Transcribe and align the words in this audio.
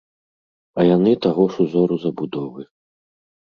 А 0.79 0.85
яны 0.95 1.13
таго 1.27 1.47
ж 1.53 1.61
узору 1.67 1.95
забудовы! 2.07 2.61